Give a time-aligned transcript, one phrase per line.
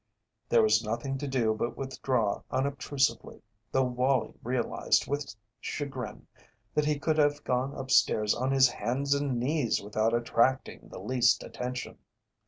[0.49, 3.39] There was nothing to do but withdraw unobtrusively,
[3.71, 6.25] though Wallie realized with chagrin
[6.73, 11.43] that he could have gone upstairs on his hands and knees without attracting the least
[11.43, 11.99] attention.